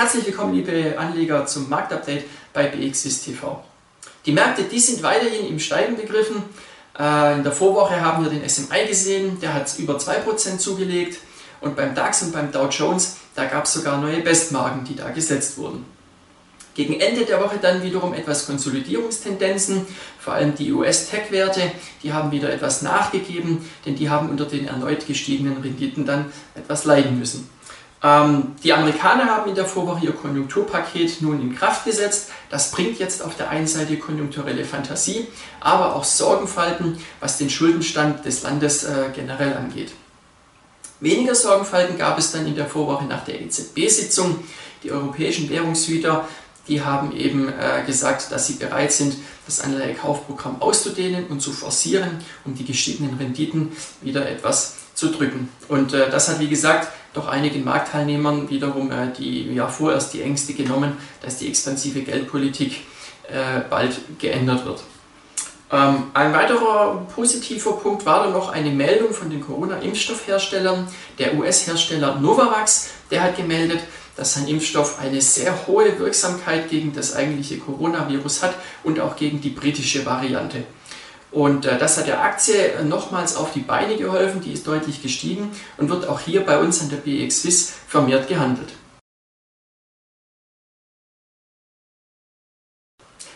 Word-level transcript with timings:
Herzlich 0.00 0.24
willkommen, 0.24 0.54
liebe 0.54 0.94
Anleger, 0.96 1.44
zum 1.44 1.68
Marktupdate 1.68 2.24
bei 2.54 2.68
BXWIS 2.68 3.22
TV. 3.22 3.62
Die 4.24 4.32
Märkte, 4.32 4.62
die 4.62 4.80
sind 4.80 5.02
weiterhin 5.02 5.46
im 5.46 5.58
Steigen 5.58 5.94
begriffen. 5.94 6.42
Äh, 6.98 7.34
in 7.34 7.42
der 7.42 7.52
Vorwoche 7.52 8.00
haben 8.00 8.24
wir 8.24 8.30
den 8.30 8.48
SMI 8.48 8.86
gesehen, 8.88 9.38
der 9.40 9.52
hat 9.52 9.78
über 9.78 9.98
2% 9.98 10.56
zugelegt. 10.56 11.18
Und 11.60 11.76
beim 11.76 11.94
DAX 11.94 12.22
und 12.22 12.32
beim 12.32 12.50
Dow 12.50 12.70
Jones, 12.70 13.18
da 13.34 13.44
gab 13.44 13.66
es 13.66 13.74
sogar 13.74 14.00
neue 14.00 14.22
Bestmarken, 14.22 14.84
die 14.84 14.96
da 14.96 15.10
gesetzt 15.10 15.58
wurden. 15.58 15.84
Gegen 16.74 16.98
Ende 16.98 17.26
der 17.26 17.38
Woche 17.42 17.58
dann 17.60 17.82
wiederum 17.82 18.14
etwas 18.14 18.46
Konsolidierungstendenzen, 18.46 19.84
vor 20.18 20.32
allem 20.32 20.54
die 20.54 20.72
US-Tech-Werte, 20.72 21.72
die 22.02 22.14
haben 22.14 22.30
wieder 22.30 22.50
etwas 22.50 22.80
nachgegeben, 22.80 23.68
denn 23.84 23.96
die 23.96 24.08
haben 24.08 24.30
unter 24.30 24.46
den 24.46 24.66
erneut 24.66 25.06
gestiegenen 25.06 25.58
Renditen 25.58 26.06
dann 26.06 26.32
etwas 26.54 26.86
leiden 26.86 27.18
müssen. 27.18 27.50
Ähm, 28.02 28.54
die 28.64 28.72
Amerikaner 28.72 29.26
haben 29.26 29.48
in 29.50 29.54
der 29.54 29.66
Vorwoche 29.66 30.06
ihr 30.06 30.12
Konjunkturpaket 30.12 31.20
nun 31.20 31.40
in 31.40 31.54
Kraft 31.54 31.84
gesetzt. 31.84 32.30
Das 32.48 32.70
bringt 32.70 32.98
jetzt 32.98 33.22
auf 33.22 33.36
der 33.36 33.50
einen 33.50 33.66
Seite 33.66 33.98
konjunkturelle 33.98 34.64
Fantasie, 34.64 35.28
aber 35.60 35.94
auch 35.94 36.04
Sorgenfalten, 36.04 36.98
was 37.20 37.36
den 37.36 37.50
Schuldenstand 37.50 38.24
des 38.24 38.42
Landes 38.42 38.84
äh, 38.84 39.10
generell 39.14 39.56
angeht. 39.56 39.92
Weniger 41.00 41.34
Sorgenfalten 41.34 41.96
gab 41.96 42.18
es 42.18 42.32
dann 42.32 42.46
in 42.46 42.54
der 42.54 42.66
Vorwoche 42.66 43.04
nach 43.04 43.24
der 43.24 43.40
EZB-Sitzung. 43.40 44.44
Die 44.82 44.92
europäischen 44.92 45.48
Währungshüter, 45.48 46.26
die 46.68 46.82
haben 46.82 47.12
eben 47.16 47.48
äh, 47.48 47.82
gesagt, 47.86 48.30
dass 48.32 48.46
sie 48.46 48.54
bereit 48.54 48.92
sind, 48.92 49.16
das 49.46 49.60
Anleihekaufprogramm 49.60 50.60
auszudehnen 50.60 51.26
und 51.26 51.40
zu 51.40 51.52
forcieren, 51.52 52.18
um 52.44 52.54
die 52.54 52.64
gestiegenen 52.64 53.16
Renditen 53.16 53.72
wieder 54.02 54.28
etwas 54.28 54.74
zu 54.94 55.08
drücken. 55.08 55.48
Und 55.68 55.92
äh, 55.92 56.10
das 56.10 56.28
hat, 56.28 56.38
wie 56.38 56.48
gesagt, 56.48 56.88
doch 57.12 57.28
einigen 57.28 57.64
Marktteilnehmern 57.64 58.48
wiederum 58.50 58.90
äh, 58.90 59.12
die 59.16 59.52
ja 59.52 59.66
vorerst 59.68 60.14
die 60.14 60.22
Ängste 60.22 60.54
genommen, 60.54 60.96
dass 61.22 61.38
die 61.38 61.48
expansive 61.48 62.02
Geldpolitik 62.02 62.84
äh, 63.28 63.60
bald 63.68 64.00
geändert 64.18 64.64
wird. 64.64 64.82
Ähm, 65.72 66.10
ein 66.14 66.32
weiterer 66.32 67.06
positiver 67.14 67.72
Punkt 67.72 68.04
war 68.04 68.24
dann 68.24 68.32
noch 68.32 68.50
eine 68.50 68.70
Meldung 68.70 69.12
von 69.12 69.30
den 69.30 69.40
Corona-Impfstoffherstellern. 69.40 70.88
Der 71.18 71.34
US-Hersteller 71.36 72.16
Novavax, 72.16 72.90
der 73.10 73.22
hat 73.22 73.36
gemeldet, 73.36 73.80
dass 74.16 74.34
sein 74.34 74.48
Impfstoff 74.48 74.98
eine 74.98 75.20
sehr 75.20 75.66
hohe 75.66 75.98
Wirksamkeit 75.98 76.68
gegen 76.68 76.92
das 76.92 77.14
eigentliche 77.14 77.58
Coronavirus 77.58 78.42
hat 78.42 78.54
und 78.82 79.00
auch 79.00 79.16
gegen 79.16 79.40
die 79.40 79.50
britische 79.50 80.04
Variante. 80.04 80.64
Und 81.32 81.64
äh, 81.64 81.78
das 81.78 81.96
hat 81.96 82.06
der 82.06 82.22
Aktie 82.22 82.84
nochmals 82.84 83.36
auf 83.36 83.52
die 83.52 83.60
Beine 83.60 83.96
geholfen, 83.96 84.40
die 84.40 84.52
ist 84.52 84.66
deutlich 84.66 85.02
gestiegen 85.02 85.50
und 85.76 85.88
wird 85.88 86.08
auch 86.08 86.20
hier 86.20 86.44
bei 86.44 86.58
uns 86.58 86.80
an 86.80 86.90
der 86.90 86.96
BX 86.96 87.42
Swiss 87.42 87.72
vermehrt 87.86 88.28
gehandelt. 88.28 88.70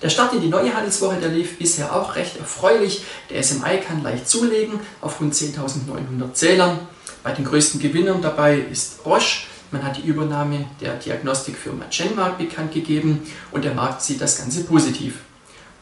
Der 0.00 0.10
Start 0.10 0.32
in 0.32 0.40
die 0.40 0.48
neue 0.48 0.74
Handelswoche, 0.74 1.16
der 1.16 1.30
lief 1.30 1.58
bisher 1.58 1.94
auch 1.94 2.14
recht 2.14 2.36
erfreulich. 2.36 3.04
Der 3.30 3.42
SMI 3.42 3.80
kann 3.84 4.04
leicht 4.04 4.28
zulegen 4.28 4.78
auf 5.00 5.20
rund 5.20 5.34
10.900 5.34 6.34
Zählern. 6.34 6.78
Bei 7.24 7.32
den 7.32 7.44
größten 7.44 7.80
Gewinnern 7.80 8.22
dabei 8.22 8.58
ist 8.58 9.04
Roche. 9.04 9.46
Man 9.72 9.82
hat 9.82 9.96
die 9.96 10.06
Übernahme 10.06 10.66
der 10.80 10.94
Diagnostikfirma 10.94 11.86
Genmark 11.90 12.38
bekannt 12.38 12.72
gegeben 12.72 13.26
und 13.50 13.64
der 13.64 13.74
Markt 13.74 14.02
sieht 14.02 14.20
das 14.20 14.38
Ganze 14.38 14.64
positiv. 14.64 15.24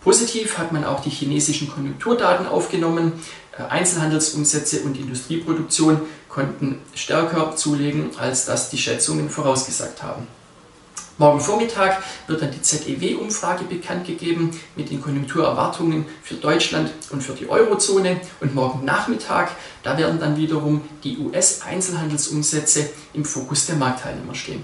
Positiv 0.07 0.57
hat 0.57 0.71
man 0.71 0.85
auch 0.85 1.01
die 1.01 1.11
chinesischen 1.11 1.69
Konjunkturdaten 1.69 2.47
aufgenommen. 2.47 3.15
Äh, 3.59 3.65
Einzelhandelsumsätze 3.65 4.83
und 4.83 4.97
Industrieproduktion 4.97 6.01
konnten 6.29 6.79
stärker 6.95 7.57
zulegen, 7.57 8.11
als 8.17 8.45
das 8.45 8.71
die 8.71 8.79
Schätzungen 8.79 9.29
vorausgesagt 9.29 10.05
haben. 10.05 10.29
Morgen 11.19 11.41
Vormittag 11.41 12.05
wird 12.29 12.41
dann 12.41 12.53
die 12.53 12.63
ZEW-Umfrage 12.63 13.65
bekannt 13.65 14.07
gegeben 14.07 14.53
mit 14.77 14.91
den 14.91 15.03
Konjunkturerwartungen 15.03 16.07
für 16.23 16.35
Deutschland 16.35 16.93
und 17.11 17.21
für 17.21 17.33
die 17.33 17.49
Eurozone. 17.49 18.21
Und 18.39 18.55
morgen 18.55 18.85
Nachmittag, 18.85 19.57
da 19.83 19.99
werden 19.99 20.21
dann 20.21 20.37
wiederum 20.37 20.83
die 21.03 21.19
US-Einzelhandelsumsätze 21.19 22.91
im 23.13 23.25
Fokus 23.25 23.67
der 23.67 23.75
Marktteilnehmer 23.75 24.37
stehen. 24.37 24.63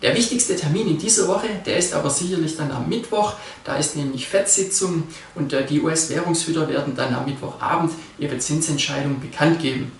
Der 0.00 0.14
wichtigste 0.14 0.54
Termin 0.54 0.88
in 0.88 0.98
dieser 0.98 1.26
Woche, 1.26 1.48
der 1.66 1.76
ist 1.76 1.92
aber 1.92 2.08
sicherlich 2.08 2.56
dann 2.56 2.70
am 2.70 2.88
Mittwoch. 2.88 3.34
Da 3.64 3.76
ist 3.76 3.96
nämlich 3.96 4.28
FED-Sitzung 4.28 5.04
und 5.34 5.52
äh, 5.52 5.66
die 5.66 5.80
US-Währungshüter 5.80 6.68
werden 6.68 6.94
dann 6.94 7.14
am 7.14 7.24
Mittwochabend 7.24 7.92
ihre 8.18 8.38
Zinsentscheidung 8.38 9.20
bekannt 9.20 9.60
geben. 9.60 9.92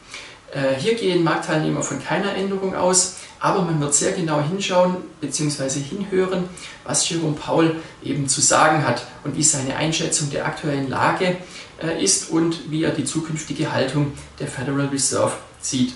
Äh, 0.52 0.74
hier 0.78 0.94
gehen 0.94 1.24
Marktteilnehmer 1.24 1.82
von 1.82 2.02
keiner 2.02 2.34
Änderung 2.34 2.74
aus. 2.74 3.16
Aber 3.40 3.62
man 3.62 3.80
wird 3.80 3.94
sehr 3.94 4.12
genau 4.12 4.40
hinschauen 4.40 4.96
bzw. 5.20 5.80
hinhören, 5.80 6.48
was 6.84 7.08
Jerome 7.08 7.36
Paul 7.36 7.76
eben 8.02 8.28
zu 8.28 8.40
sagen 8.40 8.84
hat 8.84 9.06
und 9.22 9.36
wie 9.36 9.44
seine 9.44 9.76
Einschätzung 9.76 10.30
der 10.30 10.44
aktuellen 10.44 10.88
Lage 10.88 11.36
äh, 11.80 12.02
ist 12.02 12.30
und 12.30 12.70
wie 12.70 12.82
er 12.82 12.90
die 12.90 13.04
zukünftige 13.04 13.72
Haltung 13.72 14.12
der 14.40 14.48
Federal 14.48 14.86
Reserve 14.86 15.34
sieht. 15.60 15.94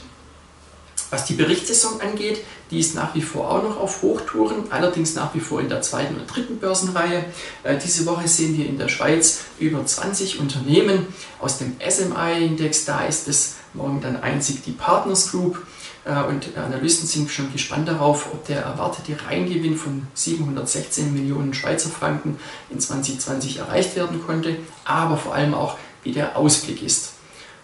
Was 1.12 1.26
die 1.26 1.34
Berichtssaison 1.34 2.00
angeht, 2.00 2.42
die 2.70 2.80
ist 2.80 2.94
nach 2.94 3.14
wie 3.14 3.20
vor 3.20 3.50
auch 3.50 3.62
noch 3.62 3.78
auf 3.78 4.00
Hochtouren, 4.00 4.72
allerdings 4.72 5.14
nach 5.14 5.34
wie 5.34 5.40
vor 5.40 5.60
in 5.60 5.68
der 5.68 5.82
zweiten 5.82 6.16
und 6.16 6.26
dritten 6.26 6.58
Börsenreihe. 6.58 7.26
Äh, 7.64 7.76
diese 7.76 8.06
Woche 8.06 8.26
sehen 8.26 8.56
wir 8.56 8.64
in 8.64 8.78
der 8.78 8.88
Schweiz 8.88 9.40
über 9.58 9.84
20 9.84 10.40
Unternehmen 10.40 11.06
aus 11.38 11.58
dem 11.58 11.76
SMI-Index. 11.86 12.86
Da 12.86 13.04
ist 13.04 13.28
es 13.28 13.56
morgen 13.74 14.00
dann 14.00 14.22
einzig 14.22 14.62
die 14.64 14.72
Partners 14.72 15.30
Group. 15.32 15.66
Äh, 16.06 16.22
und 16.22 16.56
Analysten 16.56 17.06
sind 17.06 17.30
schon 17.30 17.52
gespannt 17.52 17.88
darauf, 17.88 18.32
ob 18.32 18.46
der 18.46 18.62
erwartete 18.62 19.22
Reingewinn 19.26 19.76
von 19.76 20.06
716 20.14 21.12
Millionen 21.12 21.52
Schweizer 21.52 21.90
Franken 21.90 22.38
in 22.70 22.80
2020 22.80 23.58
erreicht 23.58 23.96
werden 23.96 24.24
konnte, 24.24 24.56
aber 24.86 25.18
vor 25.18 25.34
allem 25.34 25.52
auch, 25.52 25.76
wie 26.04 26.12
der 26.12 26.38
Ausblick 26.38 26.82
ist. 26.82 27.10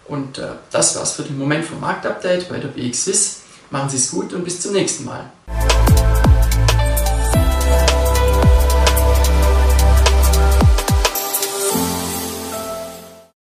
Und 0.07 0.37
äh, 0.37 0.49
das 0.71 0.95
war's 0.95 1.13
für 1.13 1.23
den 1.23 1.39
Moment 1.39 1.65
vom 1.65 1.79
Marktupdate 1.79 2.47
bei 2.47 2.59
der 2.59 2.67
BX 2.67 3.05
Swiss. 3.05 3.38
Machen 3.71 3.89
Sie 3.89 3.97
es 3.97 4.09
gut 4.11 4.33
und 4.33 4.43
bis 4.43 4.61
zum 4.61 4.73
nächsten 4.73 5.05
Mal. 5.05 5.31